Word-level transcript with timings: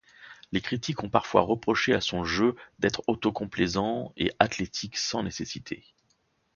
Les 0.51 0.61
critiques 0.61 1.03
ont 1.03 1.11
parfois 1.11 1.41
reproché 1.41 1.93
à 1.93 2.01
son 2.01 2.23
jeu 2.23 2.55
d'être 2.79 3.03
auto-complaisant 3.05 4.11
et 4.17 4.31
athlétique 4.39 4.97
sans 4.97 5.21
nécessité. 5.21 5.83